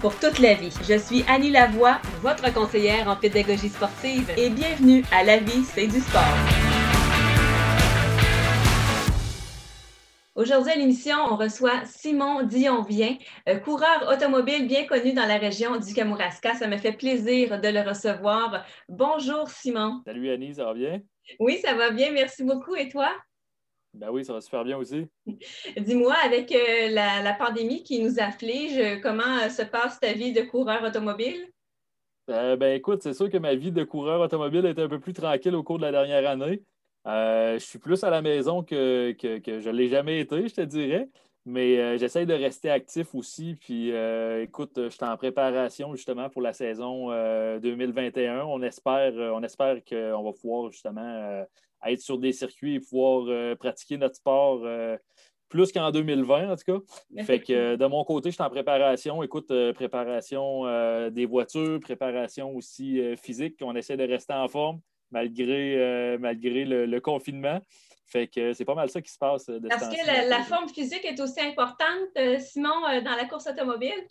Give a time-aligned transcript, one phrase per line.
[0.00, 0.72] pour toute la vie.
[0.82, 5.86] Je suis Annie Lavoie, votre conseillère en pédagogie sportive et bienvenue à La vie, c'est
[5.86, 6.20] du sport.
[10.34, 13.16] Aujourd'hui à l'émission, on reçoit Simon Dionvien,
[13.48, 16.54] euh, coureur automobile bien connu dans la région du Kamouraska.
[16.54, 18.64] Ça me fait plaisir de le recevoir.
[18.88, 20.02] Bonjour Simon.
[20.04, 21.00] Salut Annie, ça va bien?
[21.38, 22.74] Oui, ça va bien, merci beaucoup.
[22.74, 23.12] Et toi?
[23.94, 25.06] Ben oui, ça va super bien aussi.
[25.76, 30.42] Dis-moi, avec euh, la, pandémie qui nous afflige, comment euh, se passe ta vie de
[30.42, 31.48] coureur automobile?
[32.28, 35.12] Euh, ben écoute, c'est sûr que ma vie de coureur automobile était un peu plus
[35.12, 36.62] tranquille au cours de la dernière année.
[37.04, 41.08] je suis plus à la maison que, je ne l'ai jamais été, je te dirais.
[41.46, 43.56] Mais j'essaye de rester actif aussi.
[43.60, 43.90] Puis
[44.42, 47.08] écoute, je suis en préparation justement pour la saison
[47.58, 48.44] 2021.
[48.44, 51.44] On espère, on espère qu'on va pouvoir justement
[51.86, 54.96] être sur des circuits et pouvoir euh, pratiquer notre sport euh,
[55.48, 57.24] plus qu'en 2020, en tout cas.
[57.24, 59.22] Fait que euh, de mon côté, je suis en préparation.
[59.22, 60.64] Écoute, préparation
[61.10, 63.56] des voitures, préparation aussi physique.
[63.62, 67.60] On essaie de rester en forme malgré, malgré le, confinement.
[68.06, 69.50] Fait que c'est pas mal ça qui se passe.
[69.68, 74.06] Parce que la, forme physique est aussi importante, Simon, dans la course automobile?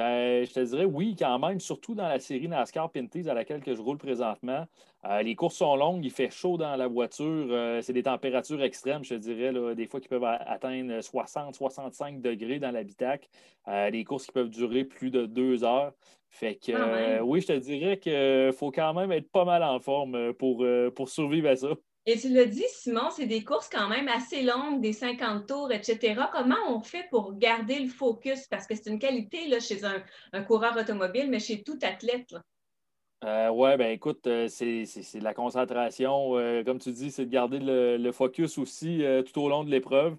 [0.00, 3.62] Ben, je te dirais oui, quand même, surtout dans la série NASCAR Pinties à laquelle
[3.62, 4.66] je roule présentement.
[5.04, 8.62] Euh, les courses sont longues, il fait chaud dans la voiture, euh, c'est des températures
[8.62, 13.28] extrêmes, je te dirais, des fois qui peuvent atteindre 60, 65 degrés dans l'habitacle.
[13.68, 15.92] Euh, des courses qui peuvent durer plus de deux heures.
[16.30, 19.80] Fait que ah oui, je te dirais qu'il faut quand même être pas mal en
[19.80, 21.68] forme pour, pour survivre à ça.
[22.06, 25.70] Et tu l'as dit, Simon, c'est des courses quand même assez longues, des 50 tours,
[25.70, 26.22] etc.
[26.32, 28.46] Comment on fait pour garder le focus?
[28.48, 32.34] Parce que c'est une qualité là, chez un, coureur automobile, mais chez tout athlète.
[33.22, 36.38] Euh, oui, ben écoute, euh, c'est de la concentration.
[36.38, 40.16] Euh, comme tu dis, c'est de garder le, focus aussi tout au long de l'épreuve.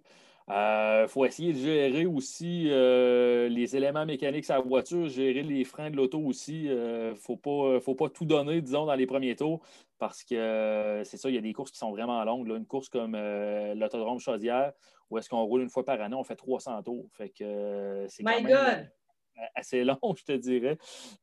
[0.54, 5.90] Il faut essayer de gérer aussi les éléments mécaniques de la voiture, gérer les freins
[5.90, 6.66] de l'auto aussi.
[6.66, 9.62] Il ne faut pas, faut pas tout donner, disons, dans les premiers tours
[10.02, 12.48] parce que euh, c'est ça, il y a des courses qui sont vraiment longues.
[12.48, 14.74] Une course comme euh, l'autodrome Chaudière,
[15.12, 17.08] où est-ce qu'on roule une fois par année, on fait 300 tours.
[17.14, 18.88] Fait que euh, c'est quand même
[19.56, 20.78] assez long, je te dirais.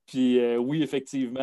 [0.06, 1.42] Puis oui, effectivement,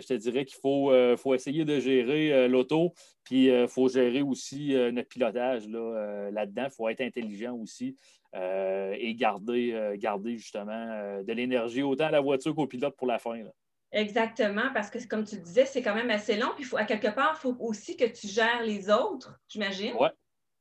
[0.00, 2.92] je te dirais qu'il faut, faut essayer de gérer l'auto,
[3.24, 6.64] puis il faut gérer aussi notre pilotage là, là-dedans.
[6.66, 7.96] Il faut être intelligent aussi.
[8.34, 13.40] et garder, garder justement de l'énergie autant à la voiture qu'au pilote pour la fin.
[13.94, 16.50] Exactement, parce que comme tu disais, c'est quand même assez long.
[16.56, 19.94] Puis à quelque part, il faut aussi que tu gères les autres, j'imagine.
[19.98, 20.08] Oui,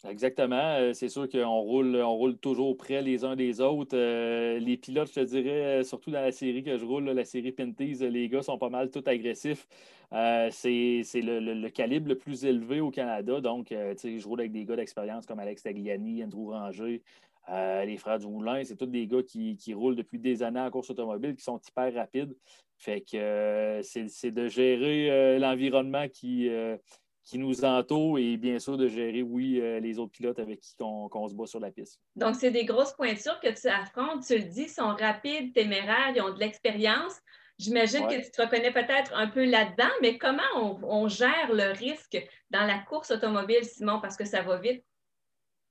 [0.08, 0.78] exactement.
[0.80, 3.96] Euh, c'est sûr qu'on roule, on roule toujours près les uns des autres.
[3.98, 7.26] Euh, les pilotes, je te dirais, euh, surtout dans la série que je roule, la
[7.26, 9.68] série Pinties, les gars sont pas mal tout agressifs.
[10.12, 13.42] c'est le, calibre le plus élevé au Canada.
[13.42, 17.02] Donc, je roule avec des gars d'expérience comme Alex Tagliani, Andrew Ranger,
[17.50, 20.70] les frères du Moulin, c'est tous des gars qui, qui, roulent depuis des années en
[20.70, 22.36] course automobile, qui sont hyper rapides.
[22.84, 26.76] Fait que euh, c'est de gérer euh, l'environnement qui, euh,
[27.24, 31.28] qui nous entoure et bien sûr de gérer, oui, les autres pilotes avec qui on,
[31.28, 32.00] se bat sur la piste.
[32.16, 34.26] Donc, c'est des grosses pointures que tu affrontes.
[34.26, 37.14] Tu le dis, sont rapides, téméraires, ils ont de l'expérience.
[37.60, 41.72] J'imagine que tu te reconnais peut-être un peu là-dedans, mais comment on, on, gère le
[41.72, 42.18] risque
[42.50, 44.84] dans la course automobile, Simon, parce que ça va vite?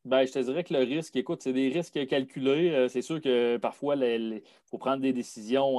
[0.05, 2.71] Ben, je te dirais que le risque, écoute, c'est des risques calculés.
[2.73, 5.77] Euh, c'est sûr que parfois, il faut prendre des décisions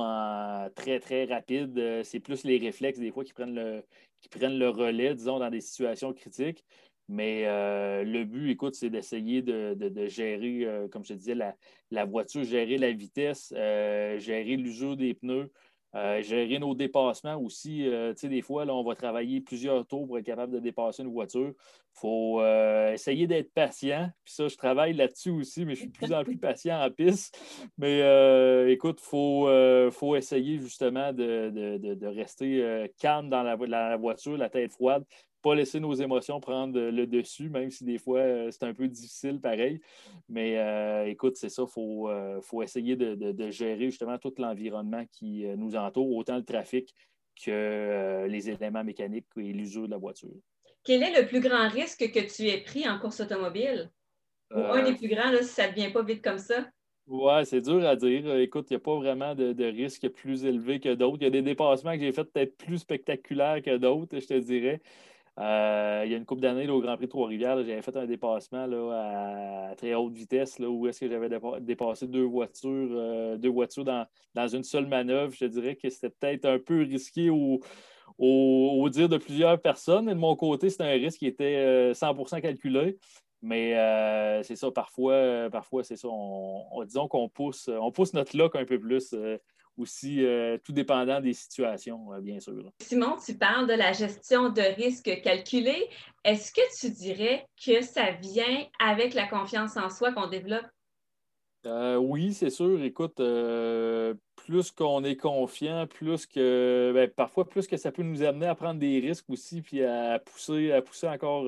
[0.76, 1.78] très, très rapides.
[1.78, 3.84] Euh, c'est plus les réflexes, des fois, qui prennent le,
[4.22, 6.64] qui prennent le relais, disons, dans des situations critiques.
[7.10, 11.54] Mais euh, le but, écoute, c'est d'essayer de, gérer, comme je te disais, la,
[11.92, 15.52] la, voiture, gérer la vitesse, gérer l'usure des pneus,
[15.96, 17.88] euh, gérer nos dépassements aussi.
[17.88, 20.60] Euh, tu sais, des fois, là, on va travailler plusieurs tours pour être capable de
[20.60, 21.50] dépasser une voiture.
[21.50, 24.10] Il faut euh, essayer d'être patient.
[24.26, 26.90] Puis ça, je travaille là-dessus aussi, mais je suis de plus en plus patient en
[26.90, 27.40] piste.
[27.78, 28.00] Mais
[28.72, 29.48] écoute, il faut,
[29.92, 35.04] faut, essayer justement de, de rester calme dans la, la, voiture, la tête froide,
[35.44, 38.88] pas laisser nos émotions prendre le dessus, même si des fois euh, c'est un peu
[38.88, 39.82] difficile pareil.
[40.30, 45.06] Mais euh, écoute, c'est ça, il faut, euh, faut, essayer de, gérer justement tout l'environnement
[45.12, 46.96] qui nous entoure, autant le trafic
[47.44, 50.34] que les éléments mécaniques et l'usure de la voiture.
[50.84, 53.92] Quel est le plus grand risque que tu aies pris en course automobile?
[54.52, 56.66] Ou un des plus grands, là, si ça ne vient pas vite comme ça?
[57.08, 58.34] Ouais, c'est dur à dire.
[58.36, 61.18] Écoute, il n'y a pas vraiment de, de, risque plus élevé que d'autres.
[61.22, 64.40] Il y a des dépassements que j'ai fait peut-être plus spectaculaires que d'autres, je te
[64.40, 64.80] dirais.
[65.40, 68.68] Euh, il y a une couple d'années au Grand Prix Trois-Rivières, j'avais fait un dépassement
[68.68, 71.28] là, à très haute vitesse là, où est-ce que j'avais
[71.60, 75.34] dépassé deux voitures, euh, deux voitures dans, une seule manœuvre.
[75.34, 77.62] Je dirais que c'était peut-être un peu risqué au,
[78.20, 80.06] au, dire de plusieurs personnes.
[80.06, 82.98] De mon côté, c'était un risque qui était 100% euh, calculé.
[83.42, 83.74] Mais
[84.44, 86.08] c'est ça, parfois, parfois c'est ça.
[86.10, 89.14] On, disons qu'on pousse, on pousse notre lock un peu plus
[89.78, 92.72] aussi, euh, tout dépendant des situations, euh, bien sûr.
[92.82, 95.90] Simon, tu parles de la gestion de risque calculé.
[96.24, 100.66] Est-ce que tu dirais que ça vient avec la confiance en soi qu'on développe?
[101.66, 102.84] Euh, oui, c'est sûr.
[102.84, 108.48] Écoute, plus qu'on est confiant, plus que ben, parfois plus que ça peut nous amener
[108.48, 111.46] à prendre des risques aussi, puis à pousser, à pousser encore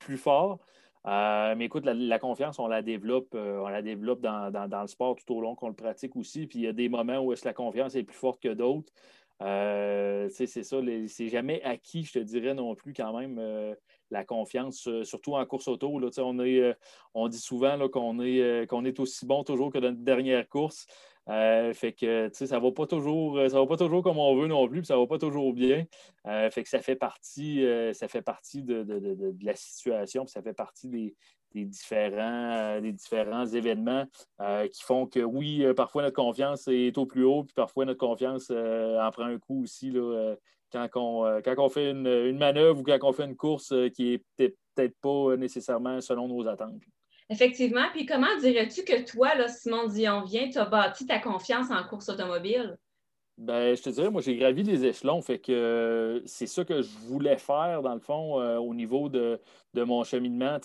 [0.00, 0.58] plus fort.
[1.06, 5.16] Euh, mais écoute, la, confiance, on la développe, euh, on la développe dans, le sport
[5.16, 6.46] tout au long qu'on le pratique aussi.
[6.46, 8.92] Puis il y a des moments où est-ce la confiance est plus forte que d'autres.
[9.42, 10.78] Euh, c'est ça,
[11.08, 13.74] c'est jamais acquis, je te dirais non plus quand même
[14.10, 15.98] la confiance, surtout en course auto.
[15.98, 16.74] Là, on, est,
[17.14, 20.86] on dit souvent qu'on est, qu'on est aussi bon toujours que dans notre dernière course.
[21.30, 24.68] Euh, fait que, ça va pas toujours, ça va pas toujours comme on veut non
[24.68, 25.84] plus, puis ça va pas toujours bien.
[26.26, 28.86] Euh, fait que ça fait partie, euh, ça fait partie de,
[29.42, 31.14] la situation, puis ça fait partie des,
[31.64, 34.06] différents, des différents événements
[34.70, 38.50] qui font que oui, parfois notre confiance est au plus haut, puis parfois notre confiance
[38.50, 40.34] en prend un coup aussi là,
[40.72, 44.24] quand, on, quand fait une, une, manœuvre ou quand on fait une course qui est
[44.36, 46.82] peut-être pas nécessairement selon nos attentes.
[47.30, 47.86] Effectivement.
[47.92, 51.82] Puis comment dirais-tu que toi, là, Simon Dion vient, tu as bâti ta confiance en
[51.84, 52.76] course automobile?
[53.36, 55.20] Ben, je te dirais, moi, j'ai gravi des échelons.
[55.20, 59.08] Fait que euh, c'est ça que je voulais faire, dans le fond, euh, au niveau
[59.08, 59.40] de,
[59.74, 60.58] mon cheminement.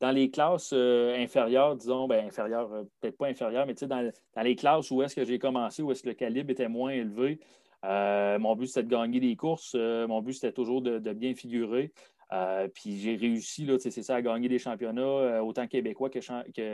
[0.00, 2.68] Dans les classes euh, inférieures, disons, ben, inférieures,
[3.00, 6.02] peut-être pas inférieures, mais dans, dans les classes où est-ce que j'ai commencé, où est-ce
[6.02, 7.40] que le calibre était moins élevé,
[7.82, 9.74] mon but, c'était de gagner des courses.
[9.74, 11.92] mon but, c'était toujours de bien figurer.
[12.32, 16.20] Euh, puis j'ai réussi, c'est ça, à gagner des championnats, euh, autant québécois que,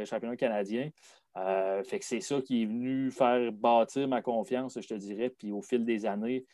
[0.05, 0.91] championnats canadiens.
[1.37, 5.31] Euh, fait que c'est ça qui est venu faire bâtir ma confiance, je te dirais.
[5.31, 6.45] Puis au fil des années,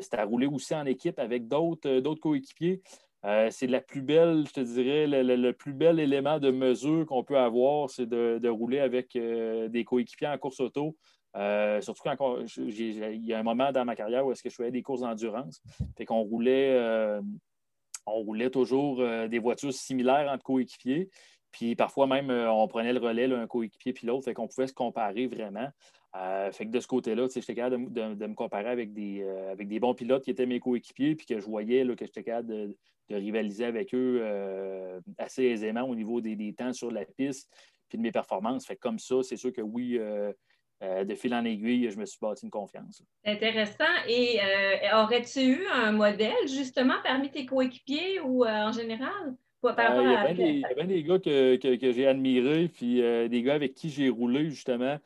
[0.00, 2.82] c'était à rouler aussi en équipe avec d'autres coéquipiers.
[3.50, 7.38] c'est la plus belle, je te dirais, le, plus bel élément de mesure qu'on peut
[7.38, 10.96] avoir, c'est de, rouler avec des coéquipiers en course auto.
[11.80, 14.70] surtout quand il y a un moment dans ma carrière où est-ce que je faisais
[14.70, 15.60] des courses d'endurance.
[15.96, 16.78] Fait qu'on roulait
[18.06, 21.10] on roulait toujours euh, des voitures similaires entre coéquipiers.
[21.52, 24.66] Puis parfois même, euh, on prenait le relais, un coéquipier puis l'autre, fait qu'on pouvait
[24.66, 25.68] se comparer vraiment.
[26.16, 29.78] Euh, fait que de ce côté-là, j'étais capable de, me comparer avec des, avec des
[29.80, 32.76] bons pilotes qui étaient mes coéquipiers, puis que je voyais là, que j'étais capable de,
[33.08, 34.24] rivaliser avec eux
[35.18, 37.52] assez aisément au niveau des, temps sur la piste,
[37.88, 38.66] puis de mes performances.
[38.66, 40.00] Fait comme ça, c'est sûr que oui,
[40.82, 43.02] euh, de fil en aiguille, je me suis bâti une confiance.
[43.24, 43.84] Intéressant.
[44.06, 49.34] Et euh, aurais-tu eu un modèle justement parmi tes coéquipiers ou euh, en général?
[49.62, 51.58] il y a bien des, gars que,
[51.92, 54.98] j'ai admirés, puis des gars avec qui j'ai roulé justement.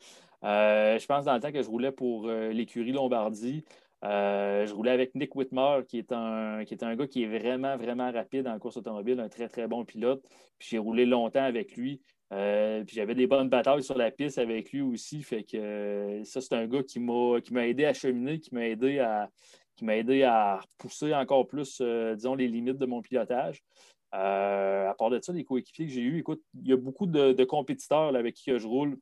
[0.43, 3.63] je pense dans le temps que je roulais pour l'écurie Lombardie.
[4.03, 7.77] Je roulais avec Nick Whitmer, qui est, un, qui est un gars qui est vraiment,
[7.77, 10.23] vraiment rapide en course automobile, un très, très bon pilote.
[10.57, 12.01] Puis j'ai roulé longtemps avec lui.
[12.33, 15.21] Euh, puis j'avais des bonnes batailles sur la piste avec lui aussi.
[15.21, 18.99] Fait que euh, ça, c'est un gars qui m'a aidé à cheminer, qui m'a aidé
[18.99, 19.29] à
[19.75, 23.63] qui m'a aidé à pousser encore plus, euh, disons, les limites de mon pilotage.
[24.11, 27.43] à part de ça, les coéquipiers que j'ai eus, écoute, il y a beaucoup de,
[27.45, 28.97] compétiteurs avec qui je roule.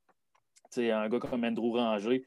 [0.70, 2.24] sais, un gars comme Andrew Ranger,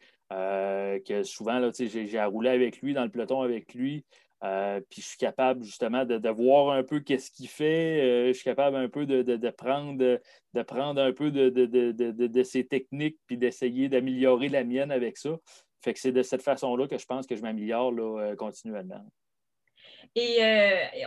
[1.04, 4.04] que souvent, j'ai à rouler avec lui, dans le peloton avec lui.
[4.44, 8.02] Euh, puis je suis capable justement de, voir un peu qu'est-ce qu'il fait.
[8.02, 13.18] Euh, je suis capable un peu de, prendre, de prendre un peu de, ses techniques
[13.26, 15.36] puis d'essayer d'améliorer la mienne avec ça.
[15.80, 19.04] Fait que c'est de cette façon-là que je pense que je m'améliore euh, continuellement.
[20.16, 20.40] Et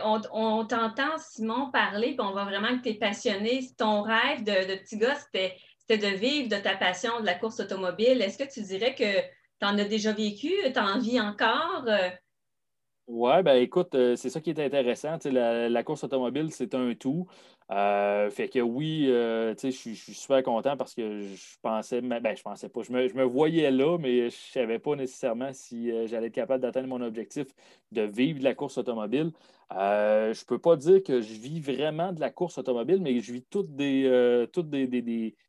[0.02, 3.60] on, t'entend, Simon, parler, puis on voit vraiment que tu es passionné.
[3.76, 5.56] Ton rêve de, petit gars, c'était,
[5.94, 8.22] de vivre de ta passion de la course automobile.
[8.22, 9.20] Est-ce que tu dirais que
[9.60, 10.52] tu en as déjà vécu?
[10.72, 11.84] Tu en vis encore?
[13.08, 15.16] Oui, ben écoute, euh, c'est ça qui est intéressant.
[15.26, 17.28] La, course automobile, c'est un tout.
[17.70, 22.42] Euh, fait que oui, euh, je suis super content parce que je pensais, ben, je
[22.42, 26.62] pensais pas, je me, voyais là, mais je savais pas nécessairement si j'allais être capable
[26.62, 27.46] d'atteindre mon objectif
[27.92, 29.30] de vivre de la course automobile.
[29.70, 33.32] Je ne peux pas dire que je vis vraiment de la course automobile, mais je
[33.32, 34.86] vis toutes des, toutes des,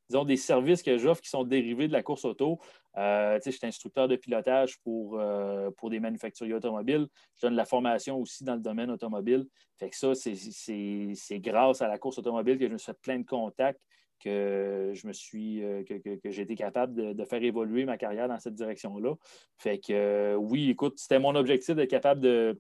[0.10, 2.60] disons, des services que j'offre qui sont dérivés de la course auto.
[2.98, 7.08] Euh, je suis instructeur de pilotage pour, euh, pour des manufacturiers automobiles.
[7.36, 9.46] Je donne de la formation aussi dans le domaine automobile.
[9.78, 13.20] Fait que ça, c'est grâce à la course automobile que je me suis fait plein
[13.20, 13.82] de contacts
[14.20, 18.56] que je me suis que, j'ai été capable de, faire évoluer ma carrière dans cette
[18.56, 19.14] direction-là.
[19.60, 22.60] Fait que oui, écoute, c'était mon objectif d'être capable de,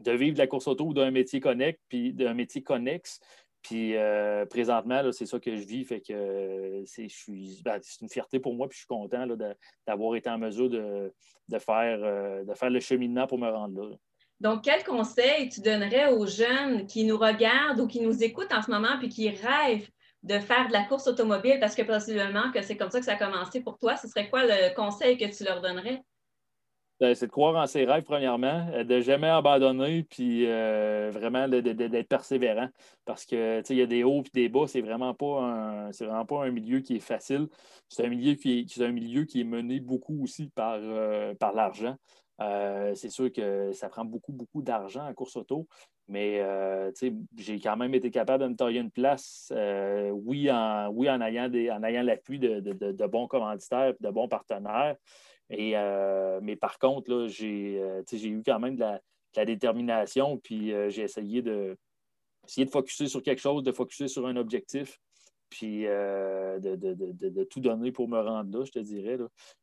[0.00, 3.20] de vivre de la course auto ou d'un métier connect, puis d'un métier connexe.
[3.62, 3.94] Puis
[4.48, 5.84] présentement, c'est ça que je vis.
[5.84, 7.08] Fait que c'est,
[7.62, 9.26] ben, c'est une fierté pour moi, puis je suis content
[9.86, 11.12] d'avoir été en mesure de,
[11.58, 11.98] faire,
[12.44, 13.96] de faire le cheminement pour me rendre là.
[14.40, 18.62] Donc, quel conseil tu donnerais aux jeunes qui nous regardent ou qui nous écoutent en
[18.62, 19.90] ce moment puis qui rêvent
[20.22, 21.58] de faire de la course automobile?
[21.60, 23.96] Parce que possiblement que c'est comme ça que ça a commencé pour toi?
[23.96, 26.02] Ce serait quoi le conseil que tu leur donnerais?
[27.00, 31.48] Ben, c'est de croire en ses rêves, premièrement, euh, de jamais abandonner, puis euh, vraiment
[31.48, 32.68] d'être persévérant.
[33.06, 36.26] Parce que il y a des hauts et des bas, c'est vraiment pas un vraiment
[36.26, 37.48] pas un milieu qui est facile.
[37.88, 41.54] C'est un milieu qui est, un milieu qui est mené beaucoup aussi par, euh, par
[41.54, 41.96] l'argent.
[42.94, 45.68] c'est sûr que ça prend beaucoup, beaucoup d'argent en course auto,
[46.08, 46.42] mais
[47.36, 49.52] j'ai quand même été capable de me tailler une place,
[50.12, 54.96] oui, en, oui, en ayant, ayant l'appui de, de, bons commanditaires, de bons partenaires.
[55.50, 58.84] Et, euh, mais par contre, euh, j'ai eu quand même de
[59.34, 61.76] la, détermination, puis euh, j'ai essayé de,
[62.46, 65.00] essayer de focuser sur quelque chose, de focuser sur un objectif,
[65.48, 69.18] puis de, tout donner pour me rendre là, je te dirais.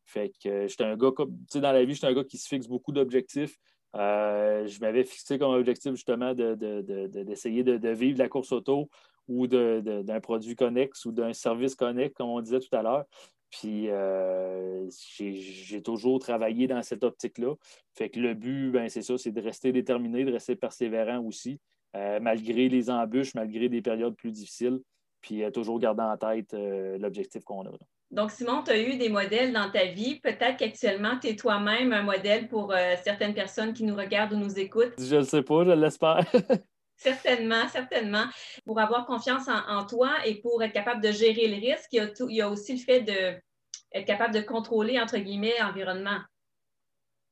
[0.05, 1.11] Fait que j'étais un gars,
[1.49, 3.57] tu dans la vie, j'étais un gars qui se fixe beaucoup d'objectifs.
[3.93, 8.89] je m'avais fixé comme objectif justement d'essayer de, vivre la course auto
[9.29, 13.05] ou d'un produit connexe ou d'un service connexe, comme on disait tout à l'heure.
[13.49, 14.89] Puis euh,
[15.19, 17.55] j'ai toujours travaillé dans cette optique-là.
[17.93, 21.59] Fait que le but, ben, c'est ça, c'est de rester déterminé, de rester persévérant aussi,
[21.95, 24.79] euh, malgré les embûches, malgré des périodes plus difficiles,
[25.21, 26.53] puis euh, toujours garder en tête
[26.99, 27.71] l'objectif qu'on a.
[28.09, 30.19] Donc, Simon, tu as eu des modèles dans ta vie.
[30.21, 32.73] Peut-être qu'actuellement, tu es toi-même un modèle pour
[33.03, 34.93] certaines personnes qui nous regardent ou nous écoutent.
[34.97, 36.25] Je ne sais pas, je l'espère.
[36.97, 38.25] Certainement, certainement.
[38.65, 42.41] Pour avoir confiance en, toi et pour être capable de gérer le risque, il y
[42.41, 46.19] a, aussi le fait d'être capable de contrôler, entre guillemets, l'environnement.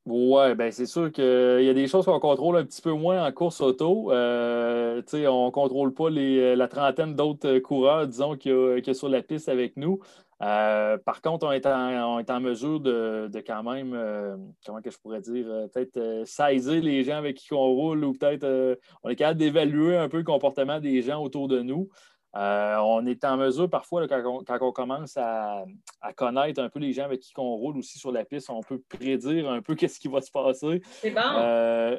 [0.06, 1.24] Oui, bien c'est sûr qu'il
[1.64, 4.12] y a des choses qu'on contrôle un petit peu moins en course auto.
[4.12, 9.50] Euh, on ne contrôle pas la trentaine d'autres coureurs, disons, qu'il y, sur la piste
[9.50, 10.00] avec nous.
[10.42, 14.92] Euh, par contre, on est en, est en mesure de, quand même, euh, comment que
[14.92, 19.10] je pourrais dire, euh, peut-être saisir les gens avec qui on roule ou peut-être on
[19.10, 21.88] est capable d'évaluer un peu le comportement des gens autour de nous.
[22.34, 25.64] on est en mesure parfois, quand, on, commence à,
[26.18, 28.82] connaître un peu les gens avec qui on roule aussi sur la piste, on peut
[28.90, 30.82] prédire un peu qu'est-ce qui va se passer.
[30.84, 31.98] C'est bon.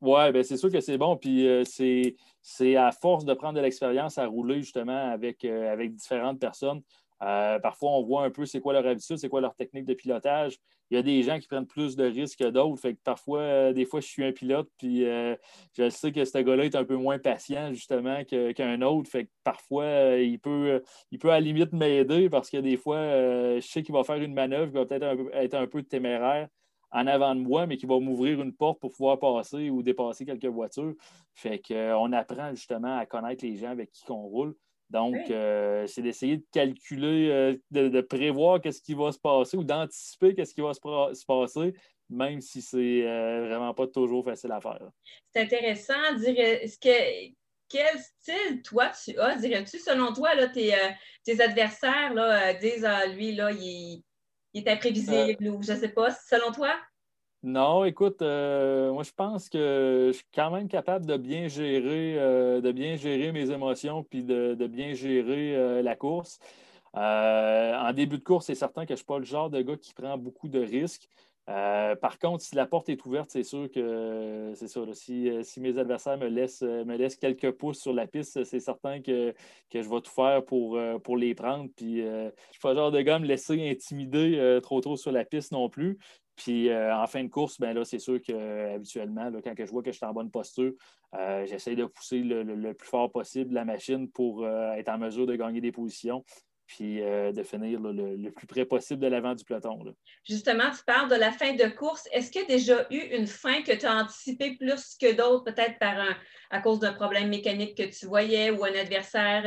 [0.00, 1.16] oui, ben c'est sûr que c'est bon.
[1.16, 6.82] Puis c'est à force de prendre de l'expérience à rouler justement avec, avec différentes personnes
[7.22, 9.94] euh, parfois, on voit un peu c'est quoi leur habitude, c'est quoi leur technique de
[9.94, 10.58] pilotage.
[10.90, 12.80] Il y a des gens qui prennent plus de risques que d'autres.
[12.80, 15.36] Fait que parfois, euh, des fois, je suis un pilote, puis euh,
[15.76, 19.10] je sais que ce gars-là est un peu moins patient, justement, qu'un autre.
[19.10, 22.98] Fait que parfois, il, peut, il peut à la limite m'aider parce que des fois,
[22.98, 26.48] je sais qu'il va faire une manœuvre qui va peut-être être un peu téméraire
[26.90, 30.24] en avant de moi, mais qui va m'ouvrir une porte pour pouvoir passer ou dépasser
[30.24, 30.94] quelques voitures.
[31.34, 34.54] Fait qu'on apprend justement à connaître les gens avec qui on roule.
[34.90, 39.64] Donc, euh, c'est d'essayer de calculer, euh, de, prévoir qu'est-ce qui va se passer ou
[39.64, 41.74] d'anticiper qu'est-ce qui va se, passer,
[42.08, 44.90] même si c'est euh, vraiment pas toujours facile à faire.
[45.34, 45.92] C'est intéressant.
[46.18, 47.34] ce que,
[47.68, 50.72] quel style, toi, tu as, dirais-tu, selon toi, là, tes,
[51.38, 54.02] adversaires là, disent à ah, lui, là, il,
[54.54, 56.10] il est imprévisible ou je ne sais pas.
[56.10, 56.74] Selon toi?
[57.44, 62.18] Non, écoute, euh, moi je pense que je suis quand même capable de bien gérer,
[62.18, 66.40] euh, de bien gérer mes émotions puis de, bien gérer euh, la course.
[66.94, 69.76] en début de course, c'est certain que je ne suis pas le genre de gars
[69.76, 71.08] qui prend beaucoup de risques.
[71.46, 74.80] par contre, si la porte est ouverte, c'est sûr que c'est ça.
[74.92, 79.32] si, mes adversaires me laissent, me laissent quelques pouces sur la piste, c'est certain que,
[79.72, 81.70] je vais tout faire pour, pour les prendre.
[81.76, 84.96] Puis, je ne suis pas le genre de gars à me laisser intimider trop trop
[84.96, 85.98] sur la piste non plus.
[86.38, 89.82] Puis euh, en fin de course, ben là, c'est sûr que habituellement, quand je vois
[89.82, 90.72] que je suis en bonne posture,
[91.16, 95.26] euh, j'essaie de pousser le, plus fort possible la machine pour euh, être en mesure
[95.26, 96.24] de gagner des positions
[96.66, 99.82] puis de finir le, plus près possible de l'avant du peloton.
[100.22, 102.06] Justement, tu parles de la fin de course.
[102.12, 105.44] Est-ce qu'il y a déjà eu une fin que tu as anticipée plus que d'autres,
[105.44, 105.96] peut-être par
[106.50, 109.44] à cause d'un problème mécanique que tu voyais ou un adversaire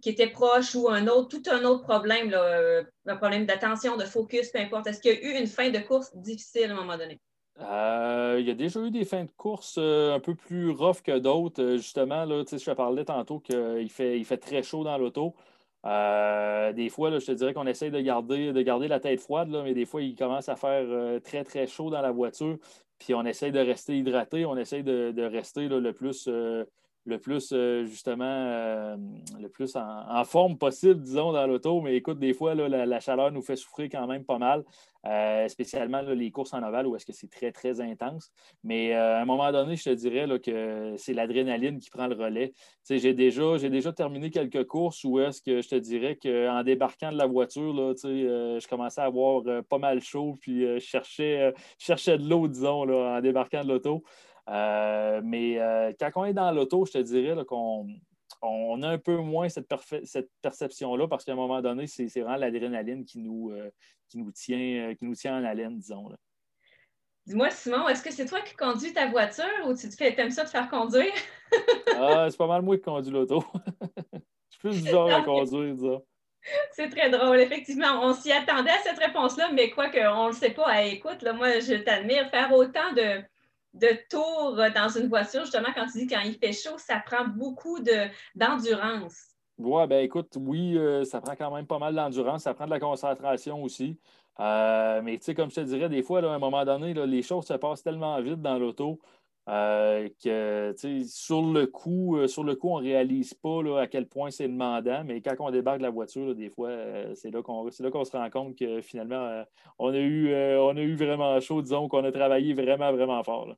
[0.00, 4.04] qui était proche ou un autre, tout un autre problème, euh, un problème d'attention, de
[4.04, 4.86] focus, peu importe.
[4.86, 7.20] Est-ce qu'il y a eu une fin de course difficile à un moment donné?
[7.60, 11.02] Euh, il y a déjà eu des fins de course euh, un peu plus rough
[11.02, 11.76] que d'autres.
[11.76, 15.34] justement, là, je te parlais tantôt qu'il fait, il fait très chaud dans l'auto.
[15.84, 19.50] des fois, là, je te dirais qu'on essaye de garder, de garder la tête froide,
[19.50, 22.58] là, mais des fois, il commence à faire très, très chaud dans la voiture.
[22.98, 26.28] Puis on essaye de rester hydraté, on essaye de, rester le plus
[27.06, 28.96] le plus, euh, justement, euh,
[29.38, 31.80] le plus en, forme possible, disons, dans l'auto.
[31.82, 34.64] Mais écoute, des fois, la, chaleur nous fait souffrir quand même pas mal,
[35.06, 38.32] euh, spécialement les courses en ovale où est-ce que c'est très, très intense.
[38.62, 42.54] Mais à un moment donné, je te dirais que c'est l'adrénaline qui prend le relais.
[42.88, 47.18] J'ai déjà, déjà terminé quelques courses où est-ce que je te dirais qu'en débarquant de
[47.18, 52.26] la voiture, là, je commençais à avoir pas mal chaud, puis je cherchais, cherchais de
[52.26, 54.02] l'eau, disons, en débarquant de l'auto.
[54.48, 57.86] Euh, mais euh, quand on est dans l'auto, je te dirais qu'on
[58.42, 59.72] on a un peu moins cette,
[60.04, 63.70] cette perception-là parce qu'à un moment donné, c'est vraiment l'adrénaline qui, nous, euh,
[64.08, 66.10] qui, nous tient, qui nous tient en haleine, disons.
[67.26, 70.30] Dis-moi, Simon, est-ce que c'est toi qui conduis ta voiture ou tu te fais, aimes
[70.30, 71.12] ça te faire conduire?
[71.96, 73.42] ah, c'est pas mal moi qui conduis l'auto.
[74.12, 74.18] je
[74.50, 76.04] suis plus du genre à conduire, disons.
[76.72, 78.02] C'est très drôle, effectivement.
[78.02, 81.32] On s'y attendait à cette réponse-là, mais quoi qu'on ne le sait pas, écoute, là,
[81.32, 82.28] moi, je t'admire.
[82.28, 83.22] Faire autant de,
[83.74, 87.26] de tours dans une voiture, justement, quand tu dis quand il fait chaud, ça prend
[87.26, 87.78] beaucoup
[88.34, 89.34] d'endurance.
[89.58, 92.70] oui, ben écoute, oui, euh, ça prend quand même pas mal d'endurance, ça prend de
[92.70, 93.98] la concentration aussi.
[94.40, 97.22] Euh, mais tu sais, comme je te dirais, des fois, à un moment donné, les
[97.22, 99.00] choses se passent tellement vite dans l'auto
[99.48, 100.74] euh, que
[101.06, 105.04] sur le coup, sur le coup, on ne réalise pas à quel point c'est demandant,
[105.04, 106.70] mais quand on débarque de la voiture, des fois,
[107.14, 109.44] c'est là qu'on se rend compte que finalement,
[109.78, 113.54] on, a eu, on a eu vraiment chaud, disons qu'on a travaillé vraiment, vraiment fort.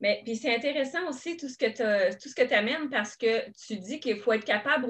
[0.00, 4.18] Mais puis c'est intéressant aussi tout ce que tu amènes parce que tu dis qu'il
[4.18, 4.86] faut être capable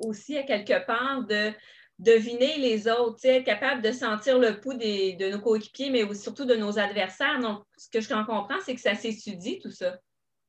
[0.00, 1.52] aussi, à quelque part de
[1.98, 6.54] deviner les autres, être capable de sentir le pouls de nos coéquipiers, mais surtout de
[6.54, 7.40] nos adversaires.
[7.40, 9.98] Donc, ce que je comprends, c'est que ça s'étudie, tout ça.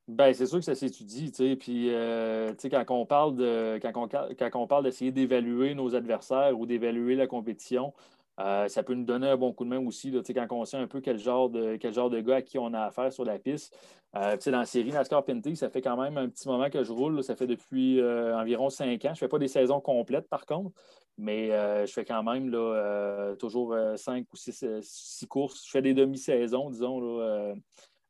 [0.09, 1.55] Bien, c'est sûr que ça s'étudie, tu sais.
[1.55, 4.09] Puis, euh, tu sais, quand on parle de, quand
[4.51, 7.93] quand parle d'essayer d'évaluer nos adversaires ou d'évaluer la compétition,
[8.39, 10.87] euh, ça peut nous donner un bon coup de main aussi, quand on sait un
[10.87, 13.37] peu quel genre, de, quel genre de gars à qui on a affaire sur la
[13.37, 13.77] piste.
[14.15, 16.91] Euh, dans la série NASCAR Pinty, ça fait quand même un petit moment que je
[16.91, 17.23] roule.
[17.23, 19.09] ça fait depuis environ cinq ans.
[19.09, 20.71] Je ne fais pas des saisons complètes, par contre,
[21.19, 21.49] mais
[21.85, 25.65] je fais quand même là, toujours cinq ou six, six, courses.
[25.65, 27.53] Je fais des demi-saisons, disons, là,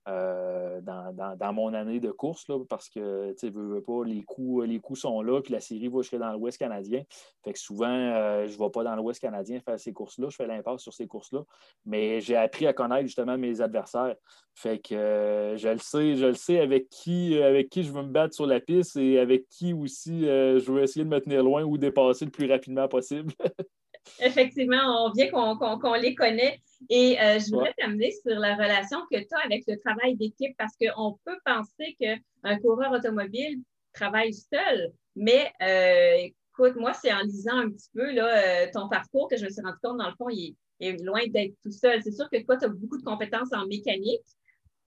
[0.09, 4.79] euh, dans, mon année de course, là, parce que tu veux, pas, les coups, les
[4.79, 7.03] coups sont là, puis la série va jusqu'à dans l'Ouest canadien.
[7.43, 10.35] Fait que souvent, euh, je ne vais pas dans l'Ouest canadien faire ces courses-là, je
[10.35, 11.43] fais l'impasse sur ces courses-là.
[11.85, 14.15] Mais j'ai appris à connaître justement mes adversaires.
[14.55, 18.03] Fait que euh, je le sais, je le sais avec qui, avec qui je veux
[18.03, 21.43] me battre sur la piste et avec qui aussi je veux essayer de me tenir
[21.43, 23.33] loin ou dépasser le plus rapidement possible.
[24.19, 26.61] Effectivement, on vient qu'on les connaît.
[26.89, 30.55] Et euh, je voudrais t'amener sur la relation que tu as avec le travail d'équipe
[30.57, 33.59] parce qu'on peut penser qu'un coureur automobile
[33.93, 38.87] travaille seul, mais euh, écoute, moi, c'est en lisant un petit peu là, euh, ton
[38.87, 41.71] parcours que je me suis rendu compte, dans le fond, il est, loin d'être tout
[41.71, 42.01] seul.
[42.01, 44.23] C'est sûr que toi, tu as beaucoup de compétences en mécanique,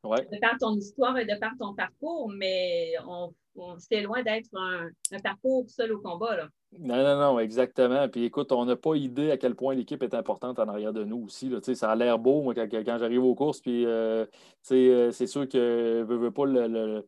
[0.04, 3.32] de par ton histoire et de par ton parcours, mais on,
[3.78, 4.90] c'est loin d'être un,
[5.22, 6.36] parcours seul au combat.
[6.36, 6.48] Là.
[6.78, 8.08] Non, non, non, exactement.
[8.08, 11.04] Puis écoute, on n'a pas idée à quel point l'équipe est importante en arrière de
[11.04, 11.50] nous aussi.
[11.50, 11.58] Là.
[11.60, 13.60] Ça a l'air beau, moi, quand, j'arrive aux courses.
[13.60, 14.24] Puis euh,
[14.70, 17.06] euh, c'est sûr que veux, veux pas le,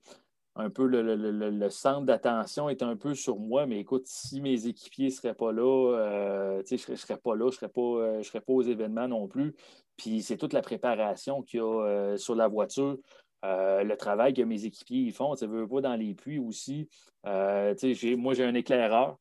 [0.55, 3.65] un peu le, centre d'attention est un peu sur moi.
[3.67, 5.63] Mais écoute, si mes équipiers ne seraient pas là,
[5.97, 9.29] euh, je ne serais, pas là, je ne serais, pas, serais pas aux événements non
[9.29, 9.55] plus.
[9.97, 12.99] Puis c'est toute la préparation qu'il y a sur la voiture.
[13.43, 16.87] le travail que mes équipiers font, tu veux pas dans les puits aussi.
[17.25, 19.17] moi, j'ai un éclaireur.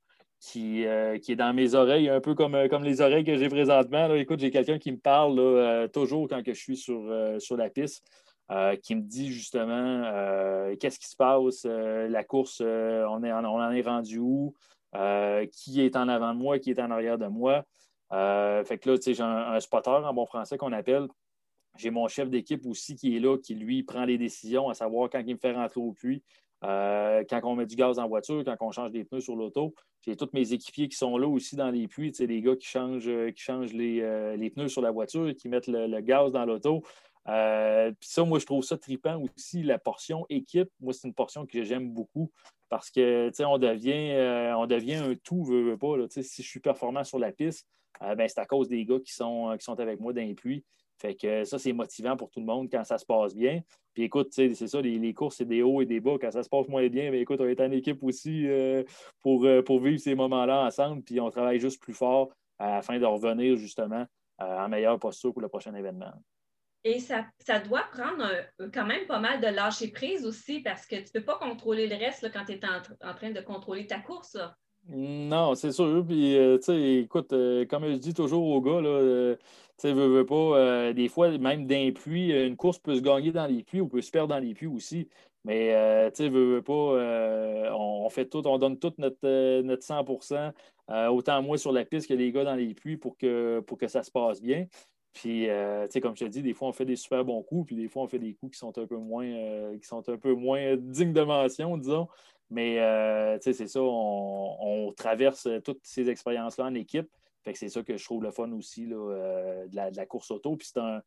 [0.55, 3.49] Euh, qui, est dans mes oreilles, un peu comme, euh, comme les oreilles que j'ai
[3.49, 4.13] présentement.
[4.13, 7.01] Écoute, j'ai quelqu'un qui me parle euh, toujours quand que je suis sur,
[7.39, 8.05] sur la piste,
[8.83, 10.03] qui me dit justement
[10.79, 14.53] qu'est-ce qui se passe, la course, on, est on en est rendu où,
[15.51, 17.63] qui est en avant de moi, qui est en arrière de moi.
[18.11, 21.07] fait que là, tu sais, j'ai un, spotter en bon français qu'on appelle.
[21.77, 25.09] J'ai mon chef d'équipe aussi qui est là, qui lui prend les décisions, à savoir
[25.09, 26.21] quand il me fait rentrer au puits,
[26.63, 29.73] euh, quand on met du gaz en voiture, quand on change des pneus sur l'auto,
[30.05, 33.07] j'ai tous mes équipiers qui sont là aussi dans les puits, les gars qui changent,
[33.07, 36.83] euh, qui changent euh, les, pneus sur la voiture, qui mettent le, gaz dans l'auto.
[37.25, 40.69] Puis ça, moi, je trouve ça tripant aussi, la portion équipe.
[40.79, 42.31] Moi, c'est une portion que j'aime beaucoup
[42.69, 45.95] parce que on devient, on devient un tout, veut, pas.
[46.09, 47.67] si je suis performant sur la piste,
[48.01, 50.65] ben, c'est à cause des gars qui sont, qui sont avec moi dans les puits.
[50.99, 53.61] Fait que ça, c'est motivant pour tout le monde quand ça se passe bien.
[53.93, 56.17] Puis écoute, c'est ça, les, courses, c'est des hauts et des bas.
[56.19, 58.83] Quand ça se passe moins bien, mais écoute, on est en équipe aussi euh,
[59.21, 61.03] pour, euh, pour vivre ces moments-là ensemble.
[61.03, 64.05] Puis on travaille juste plus fort afin de revenir justement
[64.41, 66.13] euh, en meilleure posture pour le prochain événement.
[66.85, 67.25] Et ça,
[67.65, 68.27] doit prendre
[68.73, 71.87] quand même pas mal de lâcher prise aussi parce que tu ne peux pas contrôler
[71.87, 74.37] le reste quand tu es en, train de contrôler ta course.
[74.89, 76.05] Non, c'est sûr.
[76.05, 77.29] Puis, tu sais, écoute,
[77.69, 79.41] comme je dis toujours aux gars, là, tu
[79.77, 83.63] sais, veux, pas, des fois, même d'un pluie, une course peut se gagner dans les
[83.63, 85.07] pluies ou peut se perdre dans les pluies aussi.
[85.45, 89.61] Mais, euh, tu sais, veux, pas, euh, on, fait tout, on donne tout notre, euh,
[89.61, 90.53] notre 100%
[91.09, 93.87] autant moi sur la piste que les gars dans les pluies pour que, pour que
[93.87, 94.67] ça se passe bien.
[95.13, 97.67] Puis, tu sais, comme je te dis, des fois, on fait des super bons coups,
[97.67, 100.17] puis des fois, on fait des coups qui sont un peu moins, qui sont un
[100.17, 102.07] peu moins dignes de mention, disons.
[102.53, 102.77] Mais,
[103.41, 107.09] sais, c'est ça, on, traverse toutes ces expériences-là en équipe.
[107.43, 110.05] Fait que c'est ça que je trouve le fun aussi là, de, la, de, la,
[110.05, 110.55] course auto.
[110.55, 111.01] Puis c'est un,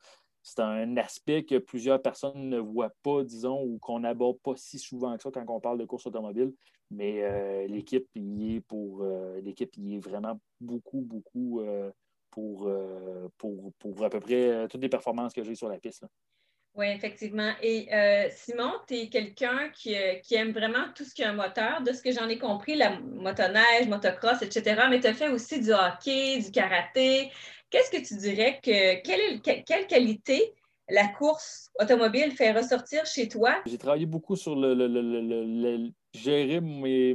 [0.47, 4.79] c'est un aspect que plusieurs personnes ne voient pas, disons, ou qu'on n'aborde pas si
[4.79, 6.53] souvent que ça quand on parle de course automobile.
[6.93, 11.91] Mais euh, l'équipe y est pour euh, l'équipe y est vraiment beaucoup, beaucoup euh,
[12.31, 12.71] pour,
[13.39, 16.05] pour, à peu près toutes les performances que j'ai sur la piste.
[16.77, 17.53] Oui, effectivement.
[17.63, 17.89] Et
[18.31, 21.81] Simon, tu es quelqu'un qui, aime vraiment tout ce qui est un moteur.
[21.83, 24.83] De ce que j'en ai compris, la motoneige, motocross, etc.
[24.91, 27.31] Mais tu as fait aussi du hockey, du karaté.
[27.71, 30.53] Qu'est-ce que tu dirais que quelle, quelle qualité
[30.89, 33.57] la course automobile fait ressortir chez toi?
[33.67, 36.61] J'ai travaillé beaucoup sur le, gérer,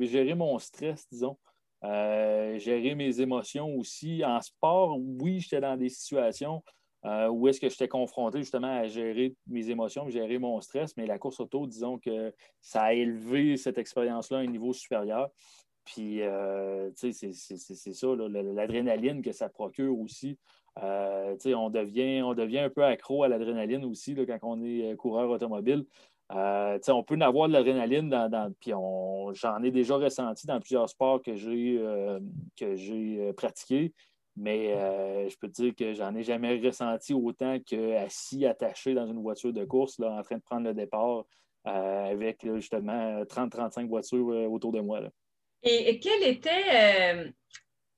[0.01, 1.37] gérer mon stress, disons.
[1.83, 4.23] Euh, gérer mes émotions aussi.
[4.25, 6.63] En sport, oui, j'étais dans des situations
[7.05, 11.07] euh, où est-ce que j'étais confronté justement à gérer mes émotions, gérer mon stress, mais
[11.07, 15.29] la course auto, disons que ça a élevé cette expérience-là à un niveau supérieur.
[15.83, 20.37] Puis, euh, c'est ça, l'adrénaline que ça procure aussi.
[20.81, 25.31] Euh, on devient, on devient un peu accro à l'adrénaline aussi quand on est coureur
[25.31, 25.85] automobile.
[26.29, 31.35] On peut avoir de l'adrénaline dans, puis j'en ai déjà ressenti dans plusieurs sports que
[31.35, 33.91] j'ai pratiqués,
[34.35, 39.21] mais je peux te dire que j'en ai jamais ressenti autant qu'assis, attaché dans une
[39.21, 41.25] voiture de course, là, en train de prendre le départ
[41.65, 45.01] avec justement 30-35 voitures autour de moi.
[45.01, 45.09] Là.
[45.63, 47.29] Et, quel était, euh,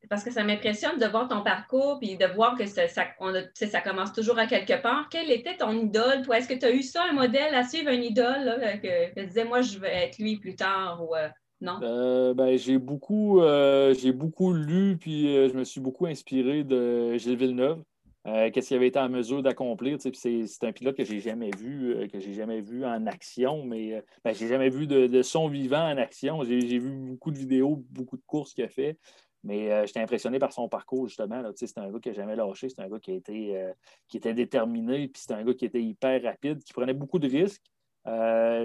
[0.09, 4.37] parce que ça m'impressionne de voir ton parcours puis de voir que ça, commence toujours
[4.37, 5.07] à quelque part.
[5.09, 6.37] Quel était ton idole, toi?
[6.37, 9.45] Est-ce que tu as eu ça, un modèle à suivre, un idole, que, tu disais,
[9.45, 11.29] moi, je vais être lui plus tard ou euh,
[11.63, 11.79] non?
[11.81, 17.37] Euh, ben, j'ai beaucoup, j'ai beaucoup lu puis je me suis beaucoup inspiré de Gilles
[17.37, 17.81] Villeneuve.
[18.25, 19.97] Euh, qu'est-ce qu'il avait été en mesure d'accomplir.
[19.99, 23.95] C'est un pilote que j'ai jamais vu, euh, que j'ai jamais vu en action, mais
[23.95, 26.43] euh, ben, j'ai jamais vu de, son vivant en action.
[26.43, 28.97] J'ai vu beaucoup de vidéos, beaucoup de courses qu'il a fait,
[29.43, 31.43] mais j'étais impressionné par son parcours, justement.
[31.55, 33.71] C'est un gars qui n'a jamais lâché, c'est un gars qui, a été,
[34.07, 37.27] qui était déterminé, puis c'est un gars qui était hyper rapide, qui prenait beaucoup de
[37.27, 37.63] risques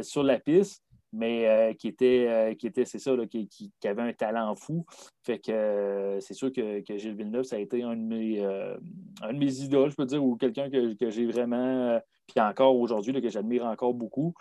[0.02, 4.12] sur la piste mais euh, qui était, euh, qui était c'est ça, qui, avait un
[4.12, 4.84] talent fou.
[5.24, 9.32] Fait que euh, c'est sûr que, Gilles Villeneuve, ça a été un de mes, un
[9.32, 13.28] de mes idoles, je peux dire, ou quelqu'un que, j'ai vraiment, puis encore aujourd'hui, que
[13.28, 14.34] j'admire encore beaucoup.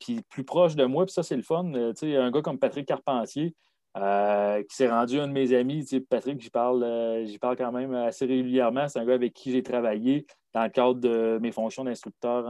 [0.00, 1.72] puis plus proche de moi, puis ça, c'est le fun.
[1.74, 3.54] un gars comme Patrick Carpentier,
[3.94, 5.86] qui s'est rendu un de mes amis.
[6.08, 8.88] Patrick, j'y parle, j'y parle quand même assez régulièrement.
[8.88, 12.44] C'est un gars avec qui j'ai travaillé dans le cadre de mes fonctions d'instructeur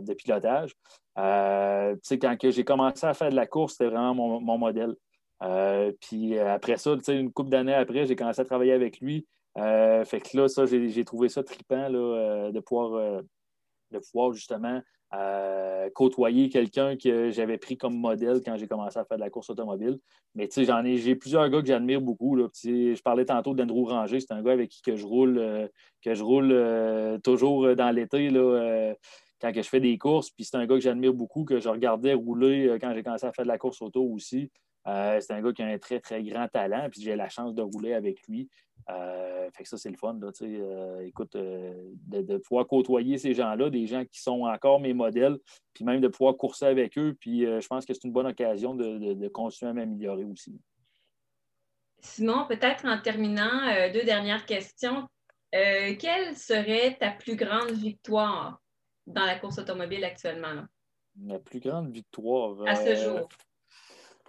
[0.00, 0.74] de pilotage.
[1.18, 4.94] Euh, quand j'ai commencé à faire de la course, c'était vraiment mon, modèle.
[5.42, 9.26] Euh, puis euh, après ça, une couple d'années après, j'ai commencé à travailler avec lui.
[9.56, 13.22] fait que là, ça, j'ai trouvé ça trippant de, pouvoir,
[13.90, 14.80] de pouvoir justement
[15.94, 19.50] côtoyer quelqu'un que j'avais pris comme modèle quand j'ai commencé à faire de la course
[19.50, 19.98] automobile.
[20.34, 22.36] Mais j'en ai, j'ai plusieurs gars que j'admire beaucoup.
[22.36, 22.48] Là.
[22.62, 25.70] Je parlais tantôt d'Andrew Ranger, c'est un gars avec qui que je roule,
[26.02, 28.28] que je roule toujours dans l'été
[29.40, 30.30] quand je fais des courses.
[30.30, 33.32] Puis c'est un gars que j'admire beaucoup, que je regardais rouler quand j'ai commencé à
[33.32, 34.50] faire de la course auto aussi.
[35.20, 37.62] C'est un gars qui a un très, très grand talent, puis j'ai la chance de
[37.62, 38.48] rouler avec lui.
[38.90, 40.18] Euh, fait que ça, c'est le fun.
[40.42, 41.74] Euh, écoute, euh,
[42.06, 45.38] de, pouvoir côtoyer ces gens-là, des gens qui sont encore mes modèles,
[45.74, 47.16] puis même de pouvoir courser avec eux.
[47.20, 50.58] Puis je pense que c'est une bonne occasion de, continuer à m'améliorer aussi.
[52.00, 55.06] Simon, peut-être en terminant, deux dernières questions.
[55.52, 58.60] quelle serait ta plus grande victoire
[59.06, 60.64] dans la course automobile actuellement?
[61.16, 62.56] Ma plus grande victoire.
[62.66, 63.28] À ce jour.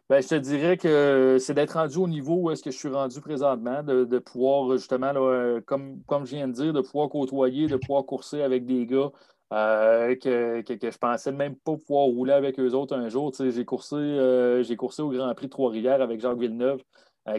[0.09, 2.89] Ben, je te dirais que c'est d'être rendu au niveau où est-ce que je suis
[2.89, 7.67] rendu présentement, de, pouvoir justement, euh, comme, comme je viens de dire, de pouvoir côtoyer,
[7.67, 9.11] de pouvoir courser avec des gars
[9.53, 13.31] euh, que, que, que, je pensais même pas pouvoir rouler avec eux autres un jour.
[13.37, 16.81] J'ai coursé, euh, j'ai coursé au Grand Prix de Trois-Rivières avec Jacques Villeneuve,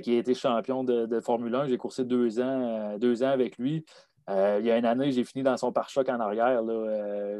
[0.04, 1.66] qui a été champion de, Formule 1.
[1.66, 3.84] J'ai coursé deux ans, deux ans avec lui.
[4.28, 6.62] il y a une année, j'ai fini dans son pare-choc en arrière.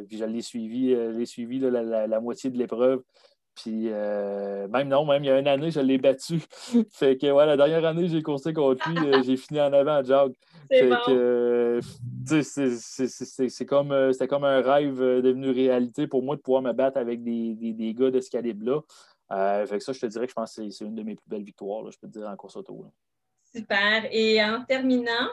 [0.08, 3.02] puis je l'ai suivi, suivi la, moitié de l'épreuve.
[3.62, 6.40] Puis euh, même non, même il y a une année, je l'ai battu.
[6.92, 9.96] fait que ouais, la dernière année, j'ai coursé contre lui, euh, j'ai fini en avant
[9.96, 10.34] à jog.
[10.70, 11.80] Fait que
[12.24, 17.22] c'est comme, euh, comme un rêve devenu réalité pour moi de pouvoir me battre avec
[17.22, 18.80] des, des, gars de ce calibre-là.
[19.66, 21.28] fait que ça, je te dirais que je pense que c'est une de mes plus
[21.28, 22.86] belles victoires, je peux te dire, en course auto.
[23.54, 24.06] Super.
[24.10, 25.28] Et en terminant,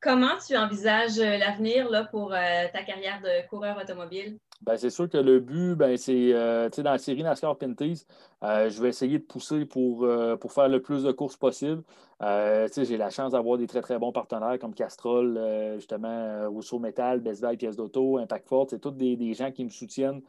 [0.00, 4.38] comment tu envisages l'avenir pour ta carrière de coureur automobile?
[4.62, 8.06] Ben, c'est sûr que le but, ben, c'est euh, dans la série NASCAR Pinties,
[8.44, 11.82] euh, je vais essayer de pousser pour, euh, pour faire le plus de courses possible.
[12.20, 15.40] j'ai la chance d'avoir des très très bons partenaires comme Castrol,
[15.74, 18.66] justement, Rousseau Metal, Best Buy, Pièces d'Auto, Impact Ford.
[18.70, 20.22] C'est tous des, gens qui me soutiennent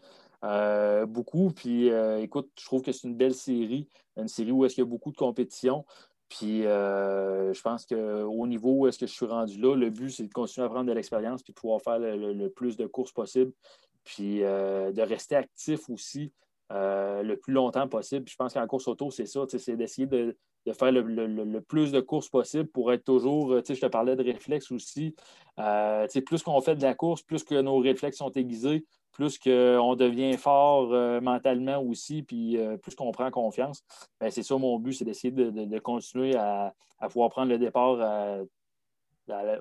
[1.08, 1.52] beaucoup.
[1.52, 4.88] Puis écoute, je trouve que c'est une belle série, une série où est-ce qu'il y
[4.88, 5.86] a beaucoup de compétition.
[6.28, 10.24] Puis je pense qu'au niveau où est-ce que je suis rendu là, le but, c'est
[10.24, 13.52] de continuer à prendre de l'expérience et de pouvoir faire le, plus de courses possible
[14.04, 16.32] puis euh, de rester actif aussi
[16.72, 18.28] euh, le plus longtemps possible.
[18.28, 20.36] je pense qu'en course auto, c'est ça, c'est d'essayer de,
[20.74, 25.13] faire le, plus de courses possible pour être toujours, je te parlais de réflexes aussi,
[25.60, 29.96] euh, plus qu'on fait de la course, plus que nos réflexes sont aiguisés, plus qu'on
[29.96, 30.89] devient fort
[31.22, 33.84] mentalement aussi, puis plus qu'on prend confiance.
[34.20, 36.74] Ben, c'est ça mon but, c'est d'essayer de, continuer à,
[37.10, 37.98] pouvoir prendre le départ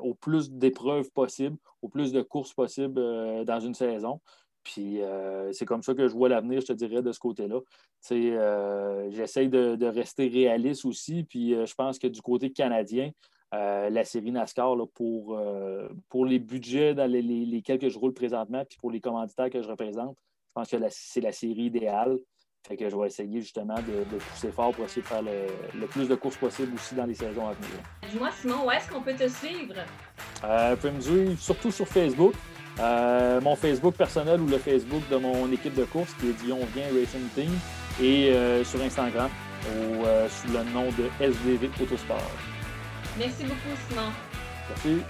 [0.01, 4.21] au plus d'épreuves possibles, au plus de courses possibles euh, dans une saison.
[4.63, 7.59] Puis euh, c'est comme ça que je vois l'avenir, je te dirais, de ce côté-là.
[8.13, 11.25] Euh, J'essaye de, rester réaliste aussi.
[11.25, 13.11] Puis je pense que du côté canadien,
[13.53, 15.39] la série NASCAR, pour,
[16.09, 19.61] pour les budgets dans les, les, quelques je roule présentement, puis pour les commanditaires que
[19.61, 22.19] je représente, je pense que c'est la série idéale.
[22.67, 26.09] Fait que je vais essayer justement de, pousser fort pour essayer de faire le, plus
[26.09, 27.71] de courses possible aussi dans les saisons à venir.
[28.09, 29.75] Dis-moi, Simon, où est-ce qu'on peut te suivre?
[30.45, 32.35] Euh, vous pouvez me suivre surtout sur Facebook.
[32.79, 36.61] Euh, mon Facebook personnel ou le Facebook de mon équipe de course qui est Dion
[36.75, 37.53] Vient Racing Team
[38.01, 39.31] et euh, sur Instagram
[39.63, 42.31] sous le nom de SDV Autosport.
[43.19, 44.11] Merci beaucoup, Simon.
[44.69, 45.03] Merci.